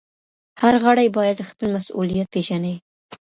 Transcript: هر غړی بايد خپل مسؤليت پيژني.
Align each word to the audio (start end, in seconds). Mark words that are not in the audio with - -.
هر 0.61 0.73
غړی 0.85 1.07
بايد 1.17 1.39
خپل 1.49 1.65
مسؤليت 1.75 2.27
پيژني. 2.33 2.75